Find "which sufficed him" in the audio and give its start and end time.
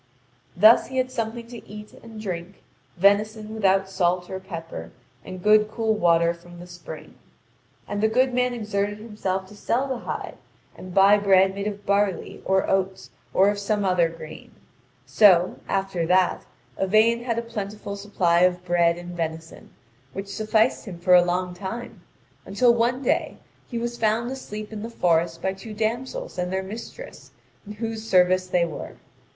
20.13-20.97